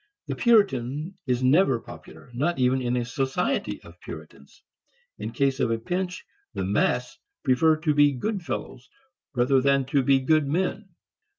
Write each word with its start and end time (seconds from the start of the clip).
The 0.25 0.33
Puritan 0.35 1.13
is 1.27 1.43
never 1.43 1.79
popular, 1.79 2.31
not 2.33 2.57
even 2.57 2.81
in 2.81 2.97
a 2.97 3.05
society 3.05 3.79
of 3.83 3.99
Puritans. 4.01 4.63
In 5.19 5.29
case 5.31 5.59
of 5.59 5.69
a 5.69 5.77
pinch, 5.77 6.25
the 6.55 6.65
mass 6.65 7.19
prefer 7.43 7.77
to 7.81 7.93
be 7.93 8.11
good 8.13 8.41
fellows 8.41 8.89
rather 9.35 9.61
than 9.61 9.85
to 9.93 10.01
be 10.01 10.19
good 10.19 10.47
men. 10.47 10.89